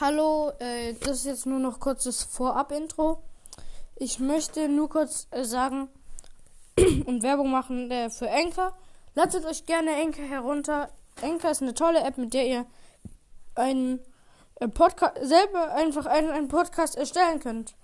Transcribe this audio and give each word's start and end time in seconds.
Hallo, 0.00 0.50
äh, 0.58 0.94
das 0.94 1.18
ist 1.18 1.24
jetzt 1.24 1.46
nur 1.46 1.60
noch 1.60 1.78
kurzes 1.78 2.24
Vorab-Intro. 2.24 3.22
Ich 3.94 4.18
möchte 4.18 4.68
nur 4.68 4.88
kurz 4.88 5.28
äh, 5.30 5.44
sagen 5.44 5.88
und 7.06 7.22
Werbung 7.22 7.52
machen 7.52 7.92
äh, 7.92 8.10
für 8.10 8.28
Anchor. 8.28 8.76
Ladet 9.14 9.46
euch 9.46 9.66
gerne 9.66 9.94
Anchor 9.94 10.24
herunter. 10.24 10.88
Anchor 11.22 11.52
ist 11.52 11.62
eine 11.62 11.74
tolle 11.74 12.02
App, 12.02 12.18
mit 12.18 12.34
der 12.34 12.44
ihr 12.44 12.66
einen 13.54 14.00
äh, 14.56 14.66
Podcast 14.66 15.14
selber 15.22 15.72
einfach 15.74 16.06
einen, 16.06 16.30
einen 16.30 16.48
Podcast 16.48 16.96
erstellen 16.96 17.38
könnt. 17.38 17.76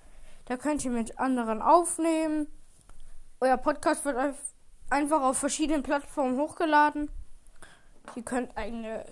Da 0.46 0.56
könnt 0.56 0.84
ihr 0.84 0.90
mit 0.90 1.20
anderen 1.20 1.62
aufnehmen. 1.62 2.48
Euer 3.38 3.56
Podcast 3.56 4.04
wird 4.04 4.16
einfach 4.90 5.22
auf 5.22 5.38
verschiedenen 5.38 5.84
Plattformen 5.84 6.40
hochgeladen. 6.40 7.08
Ihr 8.16 8.24
könnt 8.24 8.56
eigene 8.56 9.04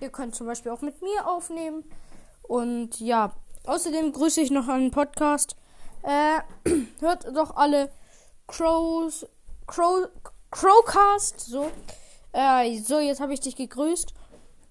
Ihr 0.00 0.10
könnt 0.10 0.34
zum 0.34 0.46
Beispiel 0.46 0.72
auch 0.72 0.80
mit 0.80 1.00
mir 1.02 1.26
aufnehmen. 1.26 1.84
Und 2.42 3.00
ja, 3.00 3.34
außerdem 3.64 4.12
grüße 4.12 4.40
ich 4.40 4.50
noch 4.50 4.68
einen 4.68 4.90
Podcast. 4.90 5.56
Äh, 6.02 6.40
hört 7.00 7.26
doch 7.36 7.56
alle 7.56 7.90
Crows, 8.46 9.26
Crow, 9.66 10.08
Crowcast. 10.50 11.40
So. 11.40 11.70
Äh, 12.32 12.78
so, 12.78 13.00
jetzt 13.00 13.20
habe 13.20 13.34
ich 13.34 13.40
dich 13.40 13.56
gegrüßt. 13.56 14.14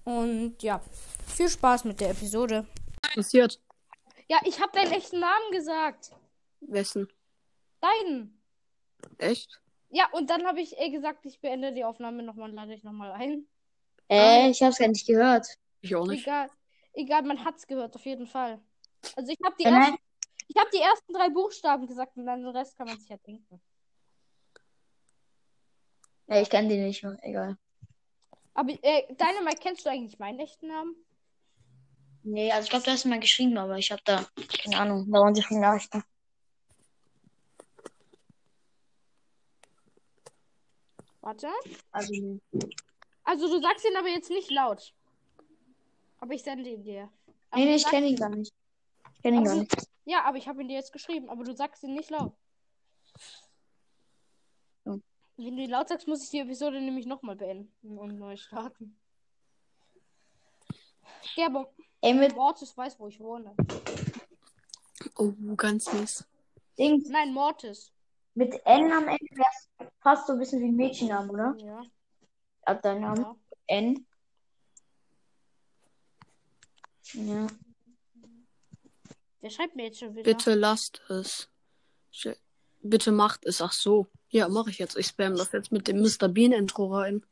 Und 0.04 0.62
ja, 0.62 0.80
viel 1.26 1.48
Spaß 1.48 1.84
mit 1.84 2.00
der 2.00 2.10
Episode. 2.10 2.66
Passiert. 3.14 3.60
Ja, 4.28 4.38
ich 4.44 4.60
habe 4.60 4.72
deinen 4.72 4.92
echten 4.92 5.20
Namen 5.20 5.52
gesagt. 5.52 6.12
Wessen? 6.60 7.08
Deinen. 7.80 8.42
Echt? 9.18 9.60
Ja, 9.90 10.08
und 10.12 10.28
dann 10.30 10.46
habe 10.46 10.60
ich 10.60 10.78
äh, 10.78 10.90
gesagt, 10.90 11.24
ich 11.24 11.40
beende 11.40 11.72
die 11.72 11.84
Aufnahme 11.84 12.22
nochmal 12.22 12.50
und 12.50 12.56
lade 12.56 12.74
ich 12.74 12.84
nochmal 12.84 13.12
ein. 13.12 13.46
Äh, 14.08 14.50
ich 14.50 14.62
hab's 14.62 14.78
gar 14.78 14.88
nicht 14.88 15.06
gehört. 15.06 15.46
Ich 15.80 15.94
auch 15.94 16.06
nicht. 16.06 16.22
Egal, 16.22 16.50
egal, 16.94 17.22
man 17.22 17.44
hat's 17.44 17.66
gehört, 17.66 17.94
auf 17.94 18.04
jeden 18.06 18.26
Fall. 18.26 18.60
Also 19.16 19.32
ich 19.32 19.38
habe 19.44 19.54
die, 19.58 19.64
Äh, 19.64 19.70
ersten- 19.70 19.98
ich 20.48 20.56
hab 20.56 20.70
die 20.70 20.78
ersten 20.78 21.12
drei 21.12 21.28
Buchstaben 21.28 21.86
gesagt 21.86 22.16
und 22.16 22.26
dann 22.26 22.42
den 22.42 22.56
Rest 22.56 22.76
kann 22.76 22.86
man 22.86 22.98
sich 22.98 23.08
ja 23.08 23.16
denken. 23.18 23.60
Ja, 26.26 26.40
ich 26.40 26.50
kenn 26.50 26.68
die 26.68 26.78
nicht, 26.78 27.04
egal. 27.22 27.56
Aber 28.54 28.72
äh, 28.82 29.06
Dynamite, 29.14 29.60
kennst 29.60 29.86
du 29.86 29.90
eigentlich 29.90 30.18
meinen 30.18 30.40
echten 30.40 30.66
Namen? 30.68 30.96
Nee, 32.24 32.50
also 32.50 32.64
ich 32.64 32.70
glaube, 32.70 32.84
du 32.84 32.90
hast 32.90 33.04
mal 33.06 33.20
geschrieben, 33.20 33.56
aber 33.56 33.78
ich 33.78 33.90
hab 33.92 34.04
da, 34.04 34.26
keine 34.62 34.78
Ahnung, 34.80 35.10
da 35.10 35.20
waren 35.20 35.34
so 35.34 35.42
viele 35.42 35.60
Nachrichten. 35.60 36.02
Warte. 41.20 41.48
Also, 41.92 42.12
nee. 42.12 42.40
Also 43.28 43.46
du 43.46 43.60
sagst 43.60 43.84
ihn 43.84 43.94
aber 43.94 44.08
jetzt 44.08 44.30
nicht 44.30 44.50
laut. 44.50 44.94
Aber 46.18 46.32
ich 46.32 46.42
sende 46.42 46.70
ihn 46.70 46.82
dir. 46.82 47.10
Aber 47.50 47.60
nee, 47.60 47.66
nee, 47.66 47.74
ich 47.74 47.84
kenne 47.84 48.06
ihn 48.06 48.16
gar 48.16 48.30
nicht. 48.30 48.54
Ich 49.16 49.22
kenne 49.22 49.36
ihn 49.36 49.46
Aber 49.46 49.54
gar 49.54 49.60
nicht. 49.60 49.88
Ja, 50.06 50.24
aber 50.24 50.38
ich 50.38 50.48
habe 50.48 50.62
ihn 50.62 50.68
dir 50.68 50.76
jetzt 50.76 50.94
geschrieben, 50.94 51.28
aber 51.28 51.44
du 51.44 51.54
sagst 51.54 51.82
ihn 51.82 51.92
nicht 51.92 52.08
laut. 52.08 52.32
So. 54.86 55.02
Wenn 55.36 55.56
du 55.58 55.62
ihn 55.62 55.68
laut 55.68 55.90
sagst, 55.90 56.08
muss 56.08 56.24
ich 56.24 56.30
die 56.30 56.38
Episode 56.38 56.80
nämlich 56.80 57.04
nochmal 57.04 57.36
beenden 57.36 57.98
und 57.98 58.18
neu 58.18 58.38
starten. 58.38 58.98
Ja, 61.36 61.48
aber 61.48 61.70
Ey, 62.00 62.14
mit 62.14 62.34
Mortis 62.34 62.74
weiß, 62.74 62.98
wo 62.98 63.08
ich 63.08 63.20
wohne. 63.20 63.54
Oh, 65.16 65.34
ganz 65.54 65.92
mies. 65.92 66.26
Dings, 66.78 67.10
Nein, 67.10 67.34
Mortis. 67.34 67.92
mit 68.32 68.54
N 68.64 68.90
am 68.90 69.06
Ende 69.06 69.26
wär's 69.32 69.68
fast 70.00 70.28
so 70.28 70.32
ein 70.32 70.38
bisschen 70.38 70.62
wie 70.62 70.68
ein 70.68 70.76
Mädchenname, 70.76 71.30
oder? 71.30 71.56
Ja. 71.58 71.82
Ab 72.68 72.82
dein 72.82 73.00
Name. 73.00 73.22
ja. 73.22 73.36
N. 73.68 74.06
Ja. 77.14 77.46
Wer 79.40 79.50
schreibt 79.50 79.74
mir 79.74 79.86
jetzt 79.86 80.00
schon 80.00 80.14
wieder? 80.14 80.24
Bitte 80.24 80.54
lasst 80.54 81.00
es. 81.08 81.48
Bitte 82.82 83.10
macht 83.10 83.46
es. 83.46 83.62
Ach 83.62 83.72
so. 83.72 84.06
Ja, 84.28 84.50
mache 84.50 84.68
ich 84.68 84.78
jetzt. 84.78 84.98
Ich 84.98 85.06
spam 85.06 85.34
das 85.34 85.52
jetzt 85.52 85.72
mit 85.72 85.88
dem 85.88 86.02
Mr. 86.02 86.28
Bean 86.28 86.52
Intro 86.52 86.94
rein. 86.94 87.24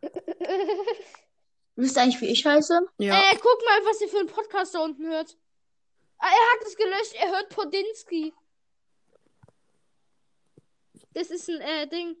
Wisst 1.74 1.96
ihr 1.96 2.02
eigentlich, 2.02 2.20
wie 2.20 2.26
ich 2.26 2.46
heiße? 2.46 2.80
Ja. 2.98 3.18
Äh, 3.18 3.34
guck 3.34 3.64
mal, 3.64 3.80
was 3.84 4.00
ihr 4.00 4.08
für 4.08 4.20
einen 4.20 4.28
Podcast 4.28 4.76
da 4.76 4.84
unten 4.84 5.08
hört. 5.08 5.36
Ah, 6.18 6.28
er 6.28 6.52
hat 6.52 6.64
es 6.64 6.76
gelöscht. 6.76 7.14
Er 7.14 7.30
hört 7.30 7.48
Podinski. 7.48 8.32
Das 11.14 11.30
ist 11.30 11.48
ein 11.48 11.60
äh, 11.60 11.88
Ding. 11.88 12.16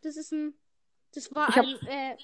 Das 0.00 0.16
ist 0.16 0.32
ein. 0.32 0.58
Das 1.14 1.34
war 1.34 1.48
Ich 1.50 1.56
hab- 1.56 1.64
ein. 1.64 1.86
Äh, 1.86 2.16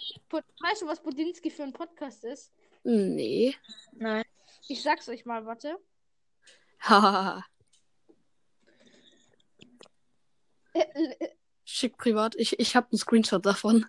weißt 0.60 0.82
du, 0.82 0.86
was 0.86 1.02
Podinski 1.02 1.50
für 1.50 1.62
ein 1.62 1.72
Podcast 1.72 2.24
ist? 2.24 2.52
Nee. 2.84 3.54
Nein. 3.92 4.24
Ich 4.68 4.82
sag's 4.82 5.08
euch 5.08 5.24
mal, 5.24 5.44
warte. 5.46 5.78
Hahaha. 6.80 7.44
Äh, 10.72 10.80
äh, 10.80 11.34
Schick 11.64 11.98
privat. 11.98 12.34
Ich, 12.36 12.58
ich 12.58 12.76
habe 12.76 12.88
einen 12.90 12.98
Screenshot 12.98 13.44
davon. 13.44 13.84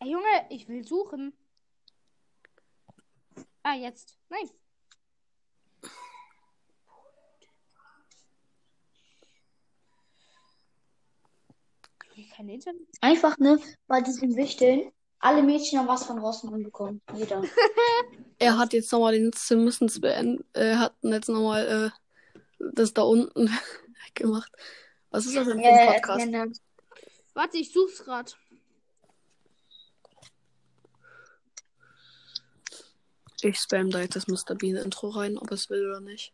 Ey, 0.00 0.10
Junge, 0.10 0.46
ich 0.50 0.66
will 0.68 0.84
suchen. 0.84 1.32
Ah, 3.62 3.74
jetzt. 3.74 4.18
Nein. 4.28 4.50
Junge, 12.16 12.23
Kein 12.34 12.48
Internet. 12.48 12.82
Einfach, 13.00 13.38
ne, 13.38 13.58
bei 13.86 14.00
diesem 14.00 14.34
Wichteln, 14.36 14.90
alle 15.20 15.42
Mädchen 15.42 15.78
haben 15.78 15.88
was 15.88 16.04
von 16.04 16.18
Rossmann 16.18 16.62
bekommen. 16.62 17.00
Jeder. 17.14 17.42
Er 18.40 18.58
hat 18.58 18.72
jetzt 18.72 18.90
nochmal 18.90 19.12
den 19.12 19.30
Simpsons 19.32 20.00
beendet. 20.00 20.44
Er 20.54 20.80
hat 20.80 20.94
jetzt 21.02 21.28
nochmal 21.28 21.92
äh, 21.94 22.64
das 22.74 22.92
da 22.92 23.02
unten 23.02 23.48
gemacht. 24.14 24.50
Was 25.10 25.26
ist 25.26 25.36
das 25.36 25.46
denn 25.46 25.60
für 25.60 25.68
ein 25.68 25.86
Ja, 25.86 25.92
Podcast? 25.92 26.26
ja, 26.26 26.44
ja. 26.44 26.52
Warte, 27.34 27.58
ich 27.58 27.72
such's 27.72 28.04
grad. 28.04 28.36
Ich 33.40 33.58
spam 33.60 33.90
da 33.90 34.00
jetzt 34.00 34.16
das 34.16 34.26
Mr. 34.26 34.56
Bean 34.56 34.76
Intro 34.76 35.10
rein, 35.10 35.38
ob 35.38 35.50
es 35.52 35.70
will 35.70 35.88
oder 35.88 36.00
nicht. 36.00 36.32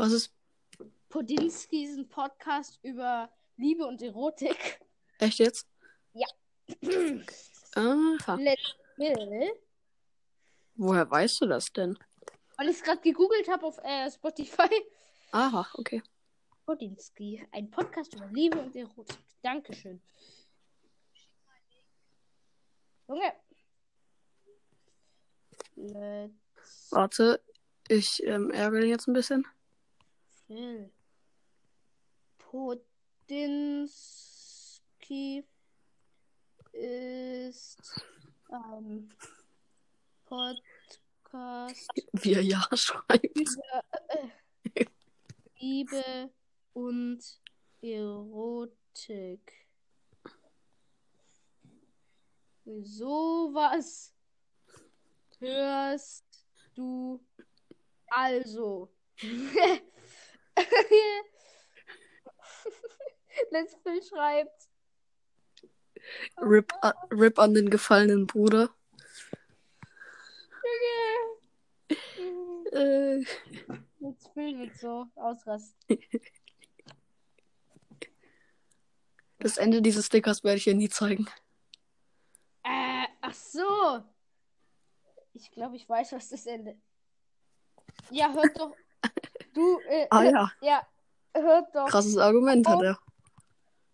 Was 0.00 0.12
ist 0.12 0.34
Podinski 1.10 1.84
ist 1.84 1.98
ein 1.98 2.08
Podcast 2.08 2.78
über 2.82 3.30
Liebe 3.58 3.86
und 3.86 4.00
Erotik. 4.00 4.80
echt 5.18 5.40
jetzt? 5.40 5.68
Ja. 6.14 6.26
Aha. 7.74 8.36
Let's 8.36 8.76
Will. 8.96 9.52
Woher 10.76 11.10
weißt 11.10 11.42
du 11.42 11.46
das 11.48 11.70
denn? 11.74 11.98
Weil 12.56 12.70
ich 12.70 12.76
es 12.76 12.82
gerade 12.82 13.02
gegoogelt 13.02 13.46
habe 13.50 13.66
auf 13.66 13.76
äh, 13.84 14.10
Spotify. 14.10 14.70
Aha, 15.32 15.68
okay. 15.74 16.02
Podinski, 16.64 17.46
ein 17.52 17.70
Podcast 17.70 18.14
über 18.14 18.26
Liebe 18.32 18.58
und 18.58 18.74
Erotik. 18.74 19.18
Dankeschön. 19.42 20.00
Junge. 23.06 23.34
Let's 25.76 26.32
Warte, 26.90 27.42
ich 27.88 28.22
ähm, 28.22 28.50
ärgere 28.50 28.84
ihn 28.84 28.88
jetzt 28.88 29.06
ein 29.06 29.12
bisschen. 29.12 29.46
Will. 30.50 30.90
Podinski 32.38 33.94
ist 36.72 38.04
ein 38.48 39.14
Podcast 40.24 41.88
Wie 42.14 42.32
er 42.32 42.42
ja 42.42 42.66
schreibt. 42.72 43.24
über 43.36 43.84
Liebe 45.60 46.30
und 46.72 47.20
Erotik. 47.80 49.52
Sowas 52.64 54.12
hörst 55.38 56.44
du 56.74 57.24
also. 58.08 58.92
Let's 63.50 63.76
Play 63.82 64.00
schreibt. 64.02 64.68
Rip, 66.40 66.72
a- 66.82 66.94
Rip 67.10 67.38
an 67.38 67.54
den 67.54 67.70
gefallenen 67.70 68.26
Bruder. 68.26 68.70
Äh, 72.72 73.24
Let's 73.98 74.28
Play 74.32 74.56
wird 74.56 74.76
so 74.76 75.06
ausrasten. 75.16 75.98
das 79.40 79.56
Ende 79.56 79.82
dieses 79.82 80.06
Stickers 80.06 80.44
werde 80.44 80.58
ich 80.58 80.64
dir 80.64 80.74
nie 80.76 80.88
zeigen. 80.88 81.26
Äh, 82.62 83.06
ach 83.22 83.34
so. 83.34 84.04
Ich 85.32 85.50
glaube, 85.50 85.74
ich 85.76 85.88
weiß, 85.88 86.12
was 86.12 86.28
das 86.28 86.46
Ende. 86.46 86.80
Ja, 88.10 88.32
hört 88.32 88.56
doch. 88.56 88.72
Du, 89.52 89.80
äh, 89.88 90.06
Ah 90.10 90.22
ja, 90.22 90.52
ja, 90.60 90.86
hört 91.34 91.74
doch 91.74 91.86
krasses 91.88 92.16
Argument 92.16 92.66
hat 92.68 92.82
er. 92.82 92.98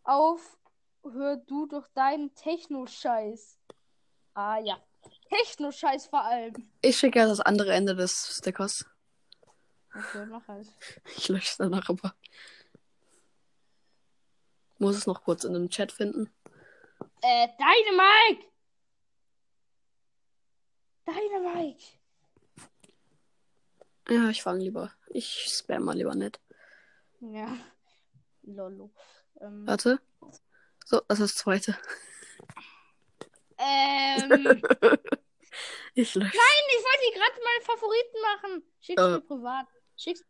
auf, 0.04 0.58
hör 1.02 1.36
du 1.36 1.66
doch 1.66 1.88
deinen 1.94 2.34
Techno-Scheiß. 2.34 3.58
Ah 4.34 4.58
ja, 4.58 4.78
Techno-Scheiß 5.30 6.08
vor 6.08 6.22
allem. 6.22 6.54
Ich 6.82 6.98
schicke 6.98 7.18
ja 7.20 7.26
das 7.26 7.40
andere 7.40 7.72
Ende 7.72 7.94
des 7.94 8.36
Stickers. 8.38 8.84
Okay, 9.94 10.26
mach 10.26 10.46
halt. 10.46 10.68
Ich 11.16 11.28
lösche 11.28 11.48
es 11.50 11.56
danach 11.56 11.88
aber. 11.88 12.14
Muss 14.78 14.96
es 14.96 15.06
noch 15.06 15.22
kurz 15.24 15.44
in 15.44 15.54
einem 15.54 15.70
Chat 15.70 15.90
finden. 15.90 16.30
Äh, 17.22 17.48
Dynamite! 17.58 18.46
Dynamite! 21.06 21.84
Ja, 24.08 24.28
ich 24.30 24.42
fange 24.42 24.62
lieber. 24.62 24.92
Ich 25.08 25.46
spam 25.48 25.84
mal 25.84 25.96
lieber 25.96 26.14
nicht. 26.14 26.40
Ja. 27.20 27.56
Lolo. 28.42 28.92
Ähm, 29.40 29.66
Warte. 29.66 30.00
So, 30.84 31.00
das 31.08 31.18
ist 31.20 31.34
das 31.34 31.42
zweite. 31.42 31.76
ähm, 33.58 34.62
Ich 35.98 36.14
lösche. 36.14 36.28
ich 36.28 36.84
wollte 36.84 37.18
gerade 37.18 37.40
meine 37.42 37.64
Favoriten 37.64 38.20
machen. 38.20 38.62
Schick's 38.80 39.02
Äh. 39.02 39.08
mir 39.08 39.20
privat. 39.22 39.66
Schick's. 39.96 40.22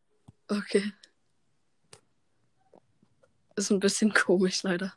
Okay. 0.49 0.93
Ist 3.57 3.71
ein 3.71 3.81
bisschen 3.81 4.13
komisch, 4.15 4.63
leider. 4.63 4.95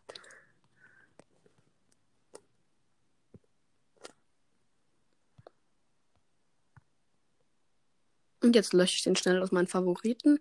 Und 8.41 8.55
jetzt 8.55 8.73
lösche 8.73 8.95
ich 8.95 9.03
den 9.03 9.15
schnell 9.15 9.41
aus 9.41 9.51
meinen 9.51 9.67
Favoriten 9.67 10.39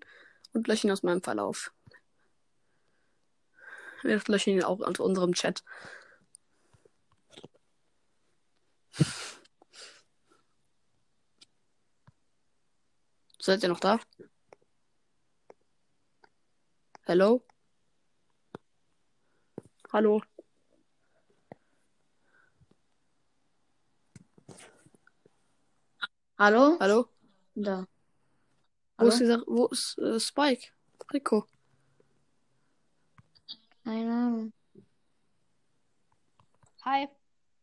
und 0.53 0.69
lösche 0.69 0.87
ihn 0.87 0.93
aus 0.93 1.03
meinem 1.03 1.23
Verlauf. 1.23 1.73
Wir 4.03 4.23
löschen 4.29 4.51
ihn 4.51 4.65
auch 4.65 4.81
aus 4.81 5.01
unserem 5.01 5.35
Chat. 5.35 5.65
Seid 13.41 13.63
ihr 13.63 13.69
noch 13.69 13.81
da? 13.81 13.99
Hallo? 17.07 17.43
Hallo? 19.93 20.23
Hallo? 26.39 26.77
Hallo? 26.81 27.09
Da. 27.61 27.81
Wo 27.81 28.99
Hallo? 28.99 29.09
ist 29.11 29.19
dieser, 29.19 29.43
wo 29.47 29.67
ist 29.67 29.99
äh, 29.99 30.21
Spike? 30.21 30.69
Rico. 31.13 31.45
Keine 33.85 34.13
Ahnung. 34.13 34.53
Hi. 36.83 37.09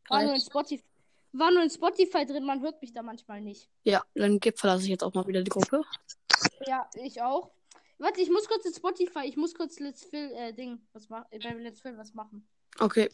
War 0.10 0.24
nur 0.24 0.34
in 0.36 0.42
Spotify. 0.42 0.84
War 1.32 1.52
nur 1.52 1.64
in 1.64 1.70
Spotify 1.70 2.26
drin, 2.26 2.46
man 2.46 2.62
hört 2.62 2.82
mich 2.82 2.94
da 2.94 3.02
manchmal 3.04 3.42
nicht. 3.42 3.70
Ja, 3.84 4.04
dann 4.16 4.40
gibt- 4.40 4.60
verlasse 4.60 4.84
ich 4.84 4.90
jetzt 4.90 5.04
auch 5.04 5.14
mal 5.14 5.28
wieder 5.28 5.44
die 5.44 5.50
Gruppe. 5.50 5.82
Ja, 6.66 6.90
ich 6.96 7.22
auch. 7.22 7.52
Warte, 7.98 8.22
ich 8.22 8.30
muss 8.30 8.48
kurz 8.48 8.66
in 8.66 8.74
Spotify, 8.74 9.26
ich 9.26 9.38
muss 9.38 9.54
kurz 9.54 9.80
Let's 9.80 10.04
Fill, 10.04 10.32
äh, 10.34 10.54
Ding, 10.54 10.86
was 10.94 11.08
machen, 11.10 11.26
äh, 11.32 11.40
bei 11.40 11.54
Let's 11.54 11.80
Fill 11.82 11.98
was 11.98 12.14
machen. 12.14 12.46
Okay, 12.80 13.10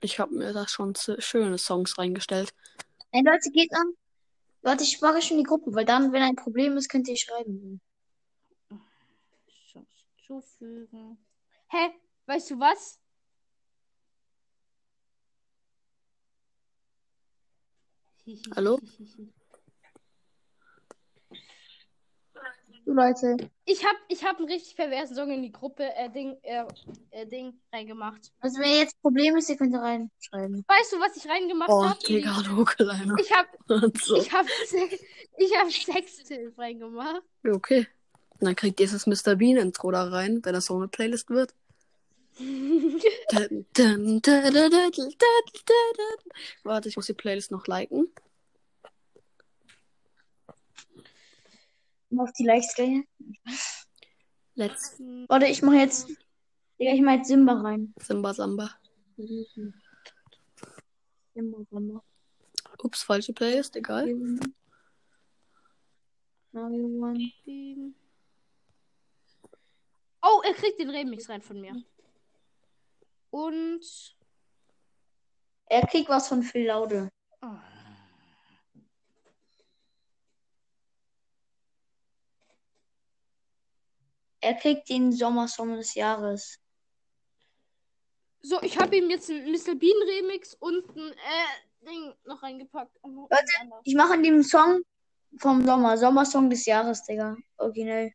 ich 0.00 0.18
habe 0.18 0.34
mir 0.34 0.52
da 0.54 0.66
schon 0.66 0.94
schöne 1.18 1.58
Songs 1.58 1.98
reingestellt. 1.98 2.54
Ey, 3.10 3.22
Leute, 3.22 3.50
geht 3.50 3.70
an. 3.74 3.92
Warte, 4.62 4.84
ich 4.84 5.00
mache 5.00 5.20
schon 5.20 5.38
die 5.38 5.42
Gruppe, 5.42 5.74
weil 5.74 5.84
dann, 5.84 6.12
wenn 6.12 6.22
ein 6.22 6.36
Problem 6.36 6.76
ist, 6.76 6.88
könnt 6.88 7.08
ihr 7.08 7.16
schreiben. 7.16 7.80
Zufügen. 10.24 11.18
Hä? 11.68 11.90
Weißt 12.26 12.50
du 12.50 12.60
was? 12.60 13.00
Hallo? 18.54 18.78
Du 22.84 22.92
Leute. 22.92 23.36
Ich 23.64 23.84
hab, 23.84 23.94
ich 24.08 24.24
hab 24.24 24.38
einen 24.38 24.48
richtig 24.48 24.74
perversen 24.76 25.14
Song 25.14 25.30
in 25.30 25.42
die 25.42 25.52
Gruppe, 25.52 25.84
äh, 25.96 26.10
Ding, 26.10 26.36
äh, 26.42 26.64
äh, 27.10 27.26
Ding 27.26 27.54
reingemacht. 27.72 28.32
Also 28.40 28.60
wenn 28.60 28.78
jetzt 28.78 28.96
ein 28.96 29.02
Problem 29.02 29.36
ist, 29.36 29.48
ihr 29.48 29.56
könnt 29.56 29.72
ihr 29.72 29.80
reinschreiben. 29.80 30.64
Weißt 30.66 30.92
du, 30.92 30.98
was 30.98 31.16
ich 31.16 31.28
reingemacht 31.28 31.70
Oh, 31.70 31.84
hab? 31.84 32.00
Digga, 32.00 32.42
du 32.42 32.64
Kleiner. 32.64 33.14
Ich 33.18 33.32
hab, 33.32 33.46
Und 33.68 34.02
so. 34.02 34.16
ich 34.16 34.32
hab, 34.32 34.46
ich 35.38 35.56
hab 35.56 35.70
Sextilf 35.70 36.58
reingemacht. 36.58 37.22
Okay. 37.48 37.86
Und 38.40 38.46
dann 38.46 38.56
kriegt 38.56 38.80
dieses 38.80 39.06
Mr. 39.06 39.36
Bean 39.36 39.56
Intro 39.56 39.92
da 39.92 40.08
rein, 40.08 40.40
wenn 40.42 40.52
das 40.52 40.66
so 40.66 40.76
eine 40.76 40.88
Playlist 40.88 41.30
wird. 41.30 41.54
Warte, 46.64 46.88
ich 46.88 46.96
muss 46.96 47.06
die 47.06 47.12
Playlist 47.12 47.52
noch 47.52 47.68
liken. 47.68 48.08
Mach 52.12 52.30
die 52.32 52.44
gleich. 52.44 52.66
Let's 54.54 55.00
Warte, 55.28 55.46
ich 55.46 55.62
mache 55.62 55.76
jetzt. 55.76 56.08
Digga, 56.78 56.92
ich 56.92 57.00
mach 57.00 57.14
jetzt 57.14 57.28
Simba 57.28 57.54
rein. 57.54 57.94
Simba 57.98 58.34
Samba. 58.34 58.70
Simba, 61.34 61.64
Simba. 61.70 62.04
Ups, 62.82 63.02
falsche 63.02 63.32
Playlist, 63.32 63.76
egal. 63.76 64.14
Oh, 70.22 70.42
er 70.44 70.54
kriegt 70.54 70.78
den 70.78 70.90
Remix 70.90 71.30
rein 71.30 71.40
von 71.40 71.60
mir. 71.60 71.82
Und. 73.30 74.16
Er 75.66 75.86
kriegt 75.86 76.10
was 76.10 76.28
von 76.28 76.42
Phil 76.42 76.66
Laude. 76.66 77.10
Oh. 77.40 77.56
Er 84.42 84.54
kriegt 84.54 84.88
den 84.88 85.12
Sommersong 85.12 85.76
des 85.76 85.94
Jahres. 85.94 86.58
So, 88.40 88.60
ich 88.62 88.76
habe 88.76 88.96
ihm 88.96 89.08
jetzt 89.08 89.30
einen 89.30 89.52
Mr. 89.52 89.76
Bean 89.76 90.02
Remix 90.04 90.54
und 90.54 90.84
ein 90.96 91.12
äh, 91.12 91.86
Ding 91.88 92.12
noch 92.24 92.42
reingepackt. 92.42 92.98
Warte. 93.02 93.44
ein. 93.60 93.70
Ich 93.84 93.94
mache 93.94 94.14
an 94.14 94.22
dem 94.24 94.42
Song 94.42 94.82
vom 95.38 95.64
Sommer. 95.64 95.96
Sommersong 95.96 96.50
des 96.50 96.66
Jahres, 96.66 97.04
Digga. 97.04 97.36
Originell. 97.56 98.12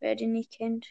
Wer 0.00 0.16
den 0.16 0.32
nicht 0.32 0.52
kennt. 0.52 0.86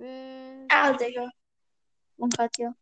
Äh, 0.00 0.66
Ah, 0.68 0.92
Digga. 0.94 1.30
Und 2.16 2.36
Katja. 2.36 2.74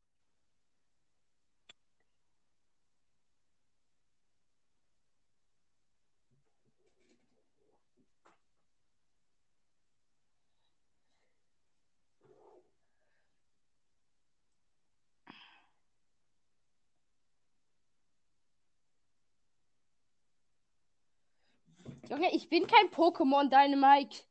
Junge, 22.08 22.34
ich 22.34 22.48
bin 22.48 22.66
kein 22.66 22.90
Pokémon, 22.90 23.50
deine 23.50 23.76
Mike. 23.76 24.24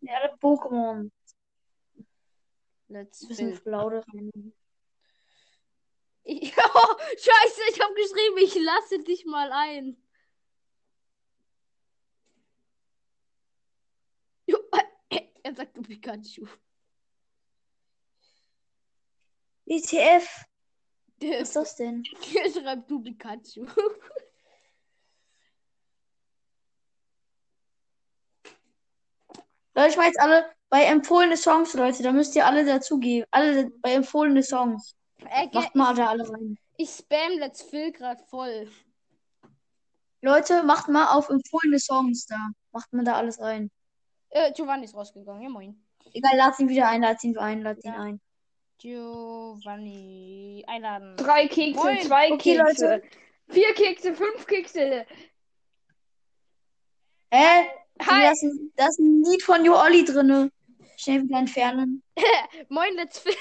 Ja, 0.00 0.18
der 0.20 0.38
Pokémon. 0.38 1.10
Let's 2.88 3.28
Bisschen 3.28 3.54
Fill. 3.54 3.72
Laude 3.72 4.04
rein. 4.12 4.52
Ich, 6.22 6.54
oh, 6.56 6.96
scheiße, 7.16 7.60
ich 7.72 7.80
habe 7.80 7.94
geschrieben, 7.94 8.36
ich 8.42 8.54
lasse 8.54 8.98
dich 9.02 9.24
mal 9.24 9.50
ein. 9.52 9.96
Er 15.42 15.54
sagt 15.54 15.76
du 15.76 15.82
Pikachu. 15.82 16.46
ETF. 19.64 20.46
Was 21.20 21.40
ist 21.40 21.56
das 21.56 21.76
denn? 21.76 22.02
der 22.34 22.50
schreibt 22.52 22.90
du 22.90 23.02
Pikachu. 23.02 23.66
Leute, 29.80 29.90
ich 29.92 29.96
mache 29.96 30.06
jetzt 30.08 30.20
alle 30.20 30.44
bei 30.68 30.84
empfohlene 30.84 31.36
Songs, 31.38 31.72
Leute. 31.74 32.02
Da 32.02 32.12
müsst 32.12 32.36
ihr 32.36 32.44
alle 32.46 32.64
dazugeben. 32.66 33.26
Alle 33.30 33.70
bei 33.80 33.92
empfohlene 33.94 34.42
Songs. 34.42 34.94
Äh, 35.30 35.48
Macht 35.54 35.74
mal 35.74 35.94
da 35.94 36.08
alle 36.08 36.28
rein. 36.28 36.58
ich 36.76 36.90
spam 36.90 37.32
Let's 37.38 37.62
Fill 37.62 37.90
grad 37.92 38.20
voll. 38.28 38.68
Leute, 40.22 40.62
macht 40.64 40.88
mal 40.88 41.16
auf 41.16 41.30
empfohlene 41.30 41.78
Songs 41.78 42.26
da. 42.26 42.36
Macht 42.72 42.92
mal 42.92 43.04
da 43.04 43.14
alles 43.14 43.40
rein. 43.40 43.70
Äh, 44.28 44.52
Giovanni 44.52 44.84
ist 44.84 44.94
rausgegangen. 44.94 45.42
Ja, 45.42 45.48
moin. 45.48 45.82
Egal, 46.12 46.36
lad 46.36 46.58
ihn 46.58 46.68
wieder 46.68 46.88
ein, 46.88 47.00
lad 47.02 47.24
ihn 47.24 47.38
ein, 47.38 47.62
lad 47.62 47.78
ihn 47.82 47.92
Ja. 47.92 48.00
ein. 48.02 48.20
Giovanni. 48.78 50.62
Einladen. 50.66 51.16
Drei 51.16 51.48
Kekse, 51.48 51.82
Moin. 51.82 52.02
zwei 52.02 52.32
Okay, 52.32 52.56
Kekse. 52.58 52.86
Leute. 52.86 53.02
Vier 53.48 53.74
Kekse, 53.74 54.14
fünf 54.14 54.46
Kekse. 54.46 55.06
Hä? 57.32 57.66
Hi. 58.00 58.22
Da 58.22 58.32
ist, 58.32 58.42
ein, 58.42 58.72
da 58.76 58.86
ist 58.86 58.98
ein 58.98 59.22
Lied 59.24 59.42
von 59.42 59.64
Jo 59.64 59.74
Olli 59.76 60.04
drinne. 60.04 60.50
Schnell 60.96 61.22
wieder 61.22 61.38
entfernen. 61.38 62.02
Moin, 62.68 62.94
let's 62.94 63.18
film. 63.18 63.36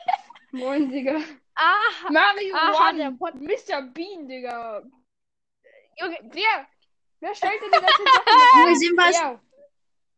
Moin, 0.52 0.90
Digga. 0.90 1.20
Ah, 1.56 2.10
Mario 2.10 2.54
aha, 2.54 2.90
One. 2.90 2.98
der 2.98 3.10
Pod. 3.12 3.34
Mr. 3.34 3.82
Bean, 3.92 4.26
Digga. 4.28 4.82
Junge, 6.00 6.18
wer? 6.32 6.66
Wer 7.20 7.34
stellt 7.34 7.60
denn 7.60 7.70
die 7.72 7.80
ganzen 7.80 8.04
Sachen? 8.04 8.60
Junge, 8.60 8.76
Simba 8.76 9.08
ist, 9.08 9.20
Ja. 9.20 9.40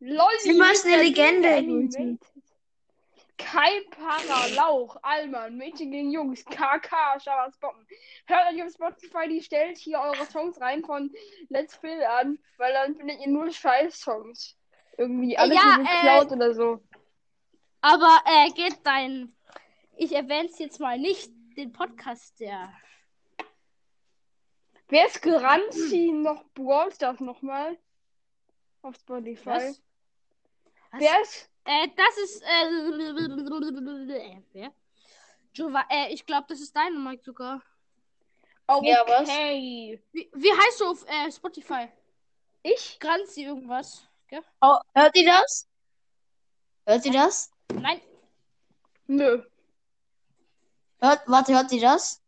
Lol, 0.01 0.39
Simba 0.41 0.65
ist 0.71 0.87
eine. 0.87 1.03
Legende. 1.03 1.89
Kai 3.39 3.83
Para, 3.91 4.47
Lauch, 4.55 4.97
Alman, 5.03 5.57
Mädchen 5.57 5.91
gegen 5.91 6.11
Jungs, 6.11 6.45
KK, 6.45 7.21
Schabas 7.21 7.57
Bocken. 7.59 7.87
Hört 8.27 8.53
euch 8.53 8.63
auf 8.63 8.73
Spotify, 8.73 9.29
die 9.29 9.43
stellt 9.43 9.77
hier 9.77 9.99
eure 10.01 10.25
Songs 10.27 10.61
rein 10.61 10.85
von 10.85 11.11
Let's 11.49 11.77
Fill 11.77 12.03
an, 12.03 12.39
weil 12.57 12.73
dann 12.73 12.97
findet 12.97 13.21
ihr 13.21 13.29
nur 13.29 13.51
Scheiß-Songs. 13.51 14.57
Irgendwie 14.99 15.37
alles 15.37 15.57
Ja, 15.57 15.77
so 15.77 15.83
äh, 15.83 15.85
geklaut 15.85 16.33
oder 16.33 16.55
so. 16.55 16.81
Aber 17.83 18.19
äh, 18.25 18.51
geht 18.51 18.79
dein. 18.85 19.37
Ich 19.97 20.13
erwähne 20.13 20.49
es 20.49 20.59
jetzt 20.59 20.81
mal 20.81 20.99
nicht, 20.99 21.31
den 21.57 21.73
Podcast, 21.73 22.41
der. 22.41 22.73
Wer 24.89 25.07
ist 25.07 25.21
Garanzi 25.21 26.13
noch 26.13 26.45
Brawl 26.55 26.93
Stars 26.93 27.21
nochmal? 27.21 27.77
Auf 28.83 28.97
Spotify. 28.97 29.47
Was? 29.47 29.83
Was? 30.93 31.01
Wer 31.01 31.21
ist? 31.23 31.51
Äh, 31.67 31.89
das 31.97 32.17
ist. 32.19 32.43
Äh, 32.43 32.71
wer? 34.53 34.73
Giova 35.53 35.85
äh, 35.91 36.13
ich 36.13 36.25
glaube, 36.25 36.47
das 36.49 36.61
ist 36.61 36.75
deine 36.77 36.99
Mike 36.99 37.23
sogar. 37.25 37.63
Oh, 38.69 38.81
Ja, 38.83 39.03
was? 39.07 39.29
okay. 39.29 40.03
Wie, 40.13 40.31
wie 40.35 40.53
heißt 40.53 40.81
du 40.81 40.87
auf 40.87 41.05
äh, 41.09 41.31
Spotify? 41.31 41.89
Ich? 42.63 42.99
Granzi 43.01 43.45
irgendwas. 43.45 44.07
Gell? 44.29 44.43
oh, 44.61 44.79
hört 44.95 45.17
ihr 45.17 45.27
das? 45.27 45.69
Hört 46.85 47.05
ihr 47.07 47.13
das? 47.13 47.51
Nein. 47.73 48.01
Nö. 49.07 49.43
Hört, 51.01 51.23
warte, 51.27 51.55
hört 51.55 51.73
ihr 51.73 51.81
das? 51.81 52.23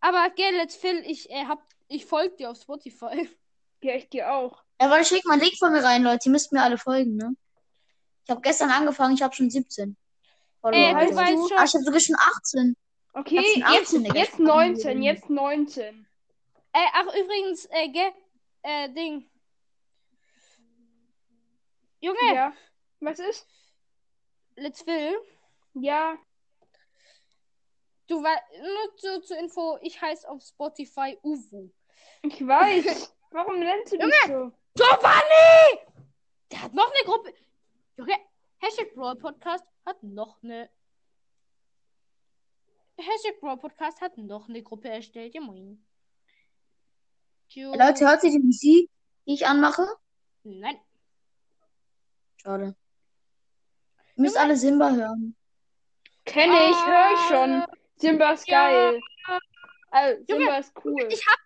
Aber 0.00 0.30
gell, 0.30 0.54
let's 0.56 0.76
Phil, 0.76 1.02
ich 1.06 1.30
äh, 1.30 1.44
hab. 1.46 1.62
Ich 1.88 2.06
folge 2.06 2.36
dir 2.36 2.50
auf 2.50 2.60
Spotify. 2.60 3.28
Ja, 3.84 3.96
ich 3.96 4.08
dir 4.08 4.32
auch. 4.32 4.62
Ja, 4.80 4.96
ich 4.96 5.08
schick 5.08 5.24
mal 5.24 5.32
einen 5.32 5.42
Link 5.42 5.58
von 5.58 5.72
mir 5.72 5.82
rein, 5.82 6.04
Leute. 6.04 6.26
Ihr 6.28 6.30
müsst 6.30 6.52
mir 6.52 6.62
alle 6.62 6.78
folgen, 6.78 7.16
ne? 7.16 7.34
Ich 8.24 8.30
habe 8.30 8.40
gestern 8.40 8.70
angefangen, 8.70 9.14
ich 9.14 9.22
habe 9.22 9.34
schon 9.34 9.50
17. 9.50 9.96
Follower. 10.60 10.78
Äh, 10.78 10.94
heißt 10.94 11.10
du 11.10 11.14
du? 11.14 11.20
weißt 11.20 11.48
schon. 11.48 11.58
Ah, 11.58 11.64
ich 11.64 11.74
habe 11.74 11.84
sogar 11.84 12.00
schon 12.00 12.16
18. 12.16 12.76
Okay, 13.14 13.34
jetzt, 13.36 13.52
schon 13.54 13.62
18, 13.62 14.04
Digga. 14.04 14.16
jetzt 14.16 14.38
19, 14.38 15.02
jetzt 15.02 15.30
19. 15.30 16.06
Äh, 16.72 16.78
ach, 16.94 17.06
übrigens, 17.14 17.66
äh, 17.66 17.88
gell, 17.88 18.12
äh, 18.62 18.88
Ding. 18.90 19.28
Junge, 22.00 22.34
Ja. 22.34 22.52
Was 23.00 23.18
ist? 23.18 23.46
let's 24.56 24.82
Phil. 24.82 25.14
Ja. 25.74 26.16
Du 28.06 28.22
weißt, 28.22 28.42
nur 28.60 28.96
zu, 28.96 29.20
zur 29.22 29.38
Info, 29.38 29.78
ich 29.82 30.00
heiße 30.00 30.28
auf 30.28 30.42
Spotify 30.42 31.18
Uwu. 31.22 31.70
Ich 32.22 32.46
weiß. 32.46 33.14
Warum 33.30 33.58
nennst 33.58 33.92
du 33.92 33.98
dich 33.98 34.14
so? 34.26 34.52
Giovanni! 34.74 35.78
Der 36.50 36.62
hat 36.62 36.74
noch 36.74 36.90
eine 36.90 37.04
Gruppe. 37.04 37.34
Junge, 38.02 38.18
Hashtag 38.58 38.94
Brawl 38.94 39.16
Podcast 39.16 39.64
hat 39.86 40.02
noch 40.02 40.42
eine. 40.42 40.68
Hashtag 42.98 43.38
Brawl 43.40 43.58
Podcast 43.58 44.00
hat 44.00 44.16
noch 44.18 44.48
eine 44.48 44.62
Gruppe 44.62 44.88
erstellt. 44.88 45.34
Ja, 45.34 45.40
moin. 45.40 45.86
Gio- 47.48 47.76
Leute, 47.76 48.06
hört 48.08 48.24
ihr 48.24 48.30
die 48.30 48.38
Musik, 48.40 48.90
die 49.26 49.34
ich 49.34 49.46
anmache? 49.46 49.86
Nein. 50.42 50.80
Schade. 52.36 52.74
Ihr 54.16 54.22
müsst 54.22 54.36
alle 54.36 54.56
Simba 54.56 54.90
hören. 54.90 55.36
Kenne 56.24 56.70
ich, 56.70 56.86
höre 56.86 57.12
ich 57.14 57.20
schon. 57.28 57.76
Simba 57.96 58.32
ist 58.32 58.48
Ja. 58.48 58.68
geil. 58.68 59.00
Also, 59.90 60.24
Junge, 60.28 60.44
Simba 60.44 60.56
ist 60.58 60.72
cool. 60.84 61.08
Ich 61.08 61.26
hab, 61.26 61.38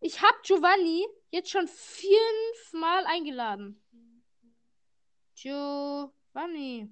ich 0.00 0.22
hab 0.22 0.42
Giovanni 0.44 1.06
jetzt 1.30 1.50
schon 1.50 1.66
fünfmal 1.66 3.04
eingeladen. 3.06 3.81
Giovanni. 5.42 6.88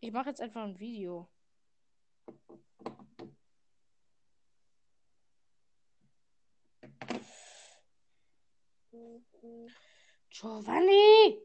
Ich 0.00 0.10
mache 0.10 0.30
jetzt 0.30 0.40
einfach 0.40 0.64
ein 0.64 0.76
Video. 0.80 1.28
Giovanni! 10.28 11.40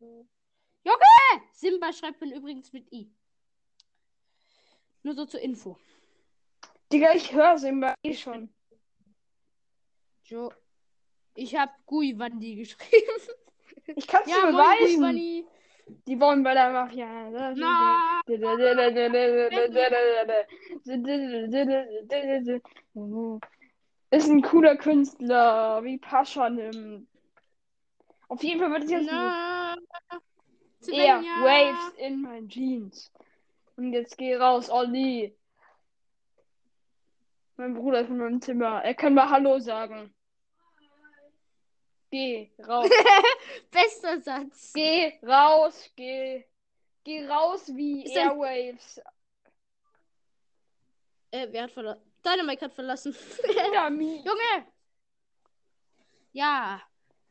Junge! 0.00 0.24
Simba 1.52 1.92
schreibt 1.92 2.22
man 2.22 2.32
übrigens 2.32 2.72
mit 2.72 2.90
I. 2.90 3.12
Nur 5.02 5.14
so 5.14 5.26
zur 5.26 5.40
Info. 5.40 5.78
Digga, 6.90 7.12
ich 7.12 7.34
höre 7.34 7.58
Simba 7.58 7.94
eh 8.02 8.14
schon. 8.14 8.56
Jo. 10.28 10.50
Ich 11.34 11.54
hab 11.56 11.70
Guivandi 11.86 12.56
geschrieben. 12.56 13.20
Ich 13.94 14.06
kann 14.06 14.22
es 14.24 14.30
Ja, 14.30 14.46
beweisen. 14.46 14.96
Guivandi. 14.96 15.46
Die 16.08 16.18
wollen 16.18 16.42
bei 16.42 16.54
der 16.54 16.70
Mafia. 16.70 17.28
Ist 24.10 24.28
ein 24.28 24.42
cooler 24.42 24.76
Künstler, 24.76 25.84
wie 25.84 25.98
Pascha 25.98 26.50
nimmt. 26.50 27.06
Auf 28.28 28.42
jeden 28.42 28.58
Fall 28.60 28.72
wird 28.72 28.84
es 28.84 28.90
jetzt 28.90 29.08
na. 29.10 29.76
Svenja. 30.80 31.20
Waves 31.42 31.94
in 31.98 32.22
my 32.22 32.46
Jeans. 32.48 33.12
Und 33.76 33.92
jetzt 33.92 34.18
geh 34.18 34.34
raus, 34.36 34.68
Olli. 34.70 35.36
Mein 37.56 37.74
Bruder 37.74 38.00
ist 38.00 38.10
in 38.10 38.18
meinem 38.18 38.40
Zimmer. 38.40 38.82
Er 38.82 38.94
kann 38.94 39.14
mal 39.14 39.30
Hallo 39.30 39.58
sagen. 39.60 40.12
Geh 42.10 42.50
raus. 42.66 42.88
Bester 43.70 44.20
Satz. 44.20 44.72
Geh 44.74 45.18
raus, 45.22 45.90
geh. 45.96 46.44
Geh 47.04 47.26
raus 47.26 47.68
wie 47.74 48.04
Ist 48.04 48.16
ein- 48.16 48.28
Airwaves. 48.30 49.00
Äh, 51.30 51.48
wer 51.50 51.64
hat 51.64 51.72
verlassen? 51.72 52.02
Dynamite 52.24 52.64
hat 52.66 52.72
verlassen. 52.74 53.14
Junge! 54.24 54.66
Ja. 56.32 56.82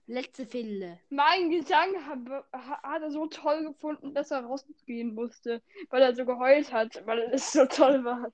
Letzte 0.08 0.46
Fille. 0.46 1.00
Mein 1.10 1.50
Gesang 1.50 1.96
hat, 2.06 2.20
hat 2.54 3.02
er 3.02 3.10
so 3.10 3.26
toll 3.26 3.64
gefunden, 3.66 4.14
dass 4.14 4.30
er 4.30 4.42
rausgehen 4.46 5.16
musste, 5.16 5.64
weil 5.90 6.04
er 6.04 6.14
so 6.14 6.26
geheult 6.26 6.72
hat, 6.72 7.04
weil 7.08 7.22
es 7.34 7.52
so 7.52 7.66
toll 7.66 8.04
war. 8.06 8.32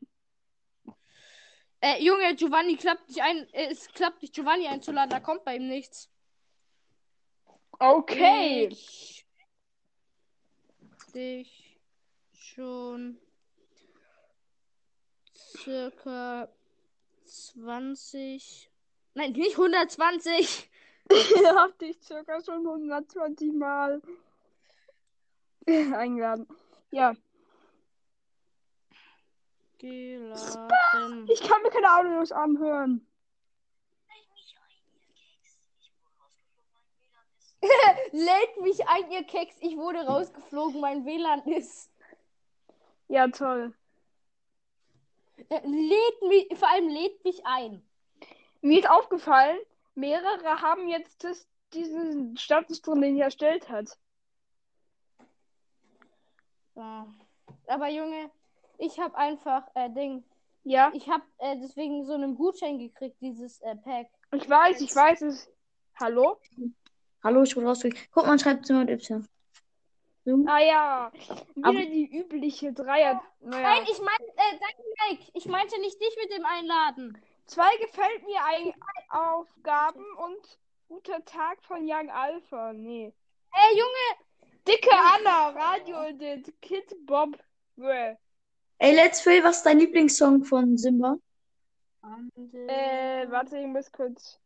Äh, 1.79 2.03
Junge, 2.03 2.35
Giovanni 2.35 2.75
klappt 2.75 3.07
nicht 3.07 3.21
ein. 3.21 3.47
Äh, 3.53 3.69
es 3.71 3.87
klappt 3.87 4.21
nicht, 4.21 4.35
Giovanni 4.35 4.67
einzuladen. 4.67 5.09
Da 5.11 5.21
kommt 5.21 5.45
bei 5.45 5.55
ihm 5.55 5.69
nichts. 5.69 6.10
Okay. 7.83 8.67
Ich 8.71 9.25
dich 11.15 11.79
schon 12.31 13.17
circa 15.35 16.47
20. 17.25 18.69
Nein, 19.15 19.31
nicht 19.31 19.57
120. 19.57 20.69
Ich 21.13 21.45
hab 21.45 21.77
dich 21.77 21.99
circa 22.01 22.41
schon 22.41 22.65
120 22.65 23.51
Mal 23.53 24.01
eingeladen. 25.67 26.47
Ja, 26.91 27.13
Geladen. 29.77 31.27
ich 31.27 31.41
kann 31.41 31.61
mir 31.63 31.69
keine 31.69 31.97
Audios 31.97 32.31
anhören. 32.31 33.05
Lädt 38.11 38.61
mich 38.61 38.87
ein, 38.87 39.11
ihr 39.11 39.23
Keks. 39.23 39.55
Ich 39.59 39.77
wurde 39.77 39.99
rausgeflogen. 40.05 40.81
Mein 40.81 41.05
WLAN 41.05 41.41
ist. 41.45 41.91
Ja, 43.07 43.27
toll. 43.27 43.73
Äh, 45.49 45.59
lädt 45.65 46.21
mich, 46.27 46.57
vor 46.57 46.69
allem 46.69 46.87
lädt 46.89 47.23
mich 47.23 47.45
ein. 47.45 47.85
Mir 48.61 48.79
ist 48.79 48.89
aufgefallen, 48.89 49.57
mehrere 49.95 50.61
haben 50.61 50.87
jetzt 50.87 51.23
das, 51.23 51.47
diesen 51.73 52.37
Status 52.37 52.81
drin, 52.81 53.01
den 53.01 53.17
er 53.17 53.25
erstellt 53.25 53.69
hat. 53.69 53.97
Ja. 56.75 57.07
Aber 57.67 57.89
Junge, 57.89 58.31
ich 58.77 58.99
habe 58.99 59.15
einfach, 59.17 59.67
äh, 59.75 59.89
Ding. 59.89 60.23
Ja, 60.63 60.91
Ich 60.93 61.09
habe 61.09 61.23
äh, 61.39 61.57
deswegen 61.57 62.05
so 62.05 62.13
einen 62.13 62.35
Gutschein 62.35 62.77
gekriegt, 62.77 63.17
dieses 63.19 63.59
äh, 63.61 63.75
Pack. 63.75 64.07
ich 64.31 64.47
weiß, 64.47 64.81
ich 64.81 64.95
weiß 64.95 65.23
es. 65.23 65.51
Hallo? 65.99 66.37
Hallo, 67.23 67.43
ich 67.43 67.55
wurde 67.55 67.67
rausgekriegt. 67.67 68.11
Guck, 68.11 68.25
man 68.25 68.39
schreibt 68.39 68.69
mit 68.69 68.89
Y. 68.89 69.27
So. 70.23 70.45
Ah 70.47 70.59
ja. 70.59 71.11
Wieder 71.55 71.67
Aber- 71.69 71.79
die 71.79 72.05
übliche 72.17 72.73
Dreier. 72.73 73.21
Naja. 73.39 73.61
Nein, 73.61 73.83
ich 73.83 73.99
meinte, 73.99 74.27
äh, 74.35 74.59
danke, 74.59 74.83
Mike. 75.09 75.31
Ich 75.33 75.45
meinte 75.47 75.79
nicht 75.81 75.99
dich 75.99 76.15
mit 76.21 76.31
dem 76.37 76.45
Einladen. 76.45 77.17
Zwei 77.47 77.75
gefällt 77.77 78.23
mir 78.25 78.39
ein 78.45 78.73
Aufgaben 79.09 80.05
und 80.17 80.59
guter 80.87 81.23
Tag 81.25 81.63
von 81.63 81.79
Young 81.89 82.09
Alpha. 82.11 82.71
Nee. 82.73 83.11
Ey, 83.53 83.77
Junge. 83.77 84.51
Dicke 84.67 84.91
Anna, 84.91 85.49
Radio 85.49 86.03
Edit, 86.03 86.53
Kid 86.61 86.95
Bob. 87.07 87.37
Bäh. 87.75 88.15
Ey, 88.77 88.95
Let's 88.95 89.23
Play, 89.23 89.43
was 89.43 89.57
ist 89.57 89.65
dein 89.65 89.79
Lieblingssong 89.79 90.43
von 90.43 90.77
Simba? 90.77 91.17
Äh, 92.67 93.25
warte, 93.29 93.57
ich 93.57 93.67
muss 93.67 93.91
kurz 93.91 94.39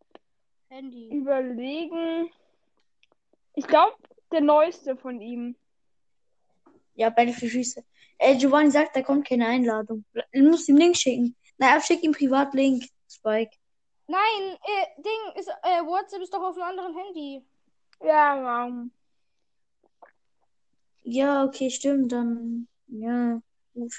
Handy. 0.70 1.10
überlegen. 1.10 2.30
Ich 3.56 3.68
glaube, 3.68 3.96
der 4.32 4.42
neueste 4.42 4.98
von 4.98 5.22
ihm. 5.22 5.56
Ja, 6.96 7.10
Battlefield 7.10 7.52
Schieße. 7.52 7.84
Ey, 8.18 8.38
Giovanni 8.38 8.72
sagt, 8.72 8.96
da 8.96 9.02
kommt 9.02 9.28
keine 9.28 9.48
Einladung. 9.48 10.06
Du 10.14 10.44
musst 10.44 10.70
ihm 10.70 10.78
Link 10.78 10.96
schicken. 10.96 11.36
Na, 11.58 11.80
schick 11.82 12.04
ihm 12.04 12.12
privat 12.12 12.54
Link, 12.54 12.84
Spike. 13.10 13.52
Nein, 14.08 14.58
äh, 14.62 15.02
Ding 15.02 15.40
ist, 15.40 15.50
äh, 15.50 15.82
WhatsApp 15.84 16.22
ist 16.22 16.34
doch 16.34 16.42
auf 16.42 16.56
einem 16.56 16.64
anderen 16.64 16.96
Handy. 16.96 17.44
Ja, 18.04 18.36
Mann. 18.36 18.92
Ja, 21.04 21.44
okay, 21.46 21.70
stimmt, 21.70 22.12
dann. 22.12 22.68
Ja, 22.88 23.42
gut. 23.74 23.94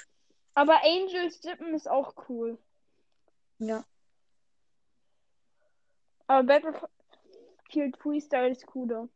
Aber 0.53 0.83
Angels 0.83 1.39
Dippen 1.41 1.73
ist 1.73 1.89
auch 1.89 2.13
cool. 2.29 2.57
Ja. 3.59 3.83
Aber 6.27 6.43
Battlefield 6.43 7.97
Freestyle 7.97 8.49
ist 8.49 8.65
cooler. 8.65 9.07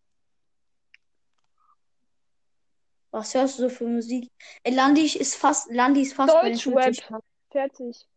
Was 3.11 3.33
hörst 3.35 3.59
du 3.59 3.63
so 3.63 3.69
für 3.69 3.85
Musik? 3.85 4.31
Ey, 4.63 4.73
Landi 4.73 5.05
ist 5.05 5.35
fast, 5.35 5.69
Landi 5.69 6.01
ist 6.01 6.13
fast 6.13 6.33
Deutschrap. 6.33 6.83
50 6.83 7.07
Grad. 7.07 7.23
Fertig. 7.51 8.07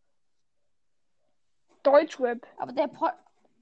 Deutschrap. 1.82 2.46
Aber 2.58 2.72
der 2.72 2.86
Pod 2.86 3.12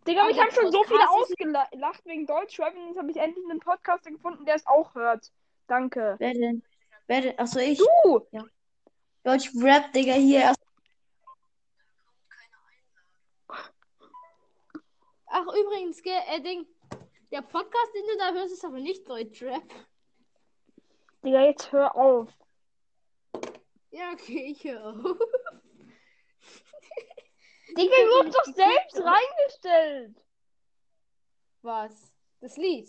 Digga, 0.06 0.22
Aber 0.22 0.30
ich 0.30 0.38
habe 0.38 0.50
der 0.52 0.60
schon 0.60 0.72
so 0.72 0.82
viele 0.84 0.98
Podcast 0.98 1.30
ausgelacht 1.30 2.06
wegen 2.06 2.26
Deutschrap 2.26 2.74
und 2.76 2.88
jetzt 2.88 2.98
habe 2.98 3.10
ich 3.10 3.16
endlich 3.16 3.44
einen 3.48 3.60
Podcaster 3.60 4.10
gefunden, 4.10 4.44
der 4.44 4.56
es 4.56 4.66
auch 4.66 4.94
hört. 4.94 5.30
Danke. 5.68 6.16
Wer 6.18 6.34
denn? 6.34 6.62
Wer 7.06 7.20
denn? 7.20 7.38
Achso, 7.38 7.60
ich. 7.60 7.78
Du! 7.78 8.26
Deutschrap, 9.22 9.92
Digga, 9.92 10.14
hier 10.14 10.40
erst. 10.40 10.60
Ach, 15.26 15.46
übrigens, 15.46 16.00
äh, 16.04 16.40
Ding. 16.40 16.66
Der 17.30 17.40
Podcast, 17.40 17.94
den 17.94 18.02
du 18.06 18.18
da 18.18 18.32
hörst, 18.32 18.52
ist 18.52 18.64
aber 18.64 18.80
nicht 18.80 19.08
Deutschrap. 19.08 19.62
Digga, 21.24 21.42
jetzt 21.42 21.70
hör 21.70 21.94
auf. 21.96 22.28
Ja, 23.90 24.12
okay, 24.12 24.46
ich 24.50 24.64
höre 24.64 24.84
auf. 24.84 24.96
Digga, 27.76 27.96
du 27.96 28.24
hast 28.24 28.34
doch 28.34 28.44
selbst 28.54 28.96
reingestellt. 29.00 30.16
Was? 31.62 32.12
Das 32.40 32.56
Lied. 32.56 32.88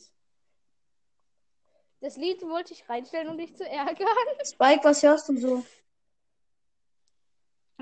Das 2.01 2.17
Lied 2.17 2.41
wollte 2.41 2.73
ich 2.73 2.89
reinstellen, 2.89 3.29
um 3.29 3.37
dich 3.37 3.55
zu 3.55 3.69
ärgern. 3.69 4.07
Spike, 4.43 4.83
was 4.83 5.03
hörst 5.03 5.29
du 5.29 5.37
so? 5.37 5.63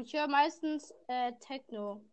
Ich 0.03 0.13
höre 0.13 0.27
meistens 0.27 0.93
äh, 1.07 1.31
Techno. 1.39 2.03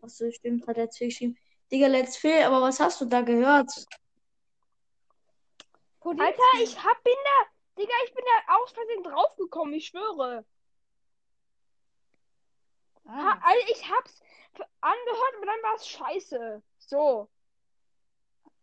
Achso, 0.00 0.30
stimmt, 0.30 0.66
hat 0.66 0.76
Let's 0.76 0.96
Play 0.96 1.08
geschrieben. 1.08 1.36
Digga, 1.70 1.88
Let's 1.88 2.18
Play, 2.18 2.44
aber 2.44 2.62
was 2.62 2.78
hast 2.78 3.00
du 3.00 3.04
da 3.06 3.22
gehört? 3.22 3.70
Pudding? 6.08 6.24
Alter, 6.24 6.42
ich 6.62 6.82
hab 6.82 7.02
bin 7.04 7.14
da. 7.24 7.82
Digga, 7.82 7.92
ich 8.06 8.14
bin 8.14 8.24
da 8.24 8.54
aus 8.56 8.72
Versehen 8.72 9.02
draufgekommen, 9.04 9.74
ich 9.74 9.86
schwöre. 9.88 10.44
Ha, 13.06 13.32
Ah. 13.32 13.38
also 13.42 13.66
ich 13.72 13.88
hab's 13.90 14.20
angehört, 14.80 15.34
aber 15.36 15.46
dann 15.46 15.62
war 15.62 15.74
es 15.76 15.86
scheiße. 15.88 16.62
So. 16.78 17.28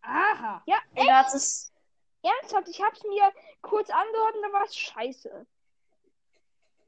Aha. 0.01 0.61
Ja, 0.65 0.77
Digga, 0.97 1.23
das 1.23 1.33
ist. 1.33 1.73
ernsthaft, 2.21 2.67
ich 2.69 2.81
hab's 2.81 3.03
mir 3.03 3.31
kurz 3.61 3.89
angehört 3.89 4.35
und 4.35 4.41
dann 4.41 4.53
war 4.53 4.63
es 4.65 4.75
scheiße. 4.75 5.47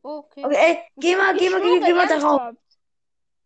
Okay. 0.04 0.46
Okay, 0.46 0.56
ey, 0.56 0.84
geh 0.98 1.16
mal, 1.16 1.36
Ich 1.36 1.42
geh 1.42 1.50
mal, 1.50 1.62
geh, 1.62 1.80
geh 1.80 1.94
mal 1.94 2.08
darauf. 2.08 2.56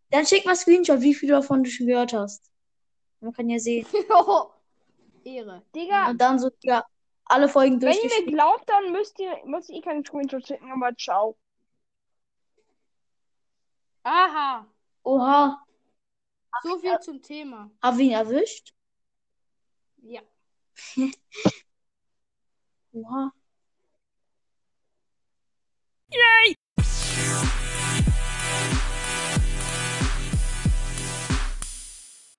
Dann 0.09 0.25
schick 0.25 0.45
mal 0.45 0.55
Screenshot, 0.55 0.99
wie 1.01 1.13
viel 1.13 1.29
davon 1.29 1.63
du 1.63 1.69
schon 1.69 1.87
gehört 1.87 2.13
hast. 2.13 2.51
Man 3.21 3.31
kann 3.33 3.49
ja 3.49 3.59
sehen. 3.59 3.85
Ehre. 5.23 5.61
Digga, 5.73 6.09
Und 6.09 6.17
dann 6.19 6.39
so, 6.39 6.49
Digga, 6.49 6.85
alle 7.31 7.47
Folgen 7.49 7.81
wenn 7.81 7.93
ihr 7.93 8.25
mir 8.25 8.31
glaubt, 8.31 8.69
dann 8.69 8.91
müsst 8.91 9.19
ihr, 9.19 9.37
muss 9.45 9.69
ich 9.69 9.77
eh 9.77 9.81
keinen 9.81 10.05
Screenshot 10.05 10.45
schicken, 10.45 10.71
aber 10.71 10.95
ciao. 10.97 11.37
Aha. 14.03 14.67
Oha, 15.03 15.63
So 16.63 16.77
viel 16.79 16.99
zum 16.99 17.21
Thema. 17.21 17.71
hab 17.81 17.97
ihn 17.99 18.11
erwischt? 18.11 18.73
Ja. 20.01 20.21
Oha. 22.93 23.31